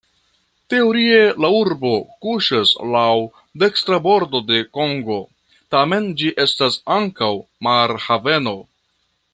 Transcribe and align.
Teorie 0.73 1.17
la 1.45 1.51
urbo 1.57 1.91
kuŝas 2.27 2.71
laŭ 2.95 3.11
dekstra 3.65 4.01
bordo 4.09 4.41
de 4.49 4.63
Kongo, 4.79 5.19
tamen 5.77 6.09
ĝi 6.23 6.33
estas 6.47 6.79
ankaŭ 6.99 7.33
marhaveno. 7.69 8.57